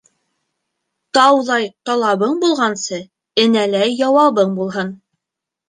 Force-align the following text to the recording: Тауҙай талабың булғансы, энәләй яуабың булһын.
Тауҙай 1.17 1.67
талабың 1.91 2.35
булғансы, 2.45 3.01
энәләй 3.47 3.95
яуабың 4.03 4.59
булһын. 4.61 4.93